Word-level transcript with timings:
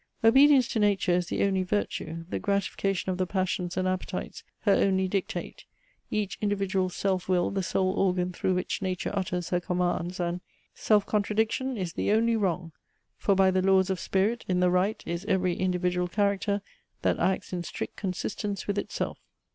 Obedience 0.23 0.67
to 0.67 0.79
nature 0.79 1.11
is 1.11 1.27
the 1.27 1.43
only 1.43 1.61
virtue: 1.61 2.25
the 2.31 2.39
gratification 2.39 3.11
of 3.11 3.19
the 3.19 3.27
passions 3.27 3.77
and 3.77 3.87
appetites 3.87 4.43
her 4.61 4.71
only 4.73 5.07
dictate: 5.07 5.65
each 6.09 6.39
individual's 6.41 6.95
self 6.95 7.29
will 7.29 7.51
the 7.51 7.61
sole 7.61 7.91
organ 7.93 8.33
through 8.33 8.55
which 8.55 8.81
nature 8.81 9.11
utters 9.13 9.51
her 9.51 9.59
commands, 9.59 10.19
and 10.19 10.41
"Self 10.73 11.05
contradiction 11.05 11.77
is 11.77 11.93
the 11.93 12.11
only 12.13 12.35
wrong! 12.35 12.71
For, 13.15 13.35
by 13.35 13.51
the 13.51 13.61
laws 13.61 13.91
of 13.91 13.99
spirit, 13.99 14.43
in 14.47 14.59
the 14.59 14.71
right 14.71 15.03
Is 15.05 15.23
every 15.25 15.55
individual 15.55 16.07
character 16.07 16.63
That 17.03 17.19
acts 17.19 17.53
in 17.53 17.61
strict 17.61 17.95
consistence 17.95 18.65
with 18.65 18.79
itself." 18.79 19.19